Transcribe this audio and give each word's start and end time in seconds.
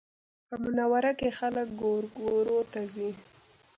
په 0.47 0.55
منوره 0.63 1.11
کې 1.19 1.29
خلک 1.39 1.67
ګورګورو 1.81 2.59
ته 2.71 2.81
ځي 2.93 3.09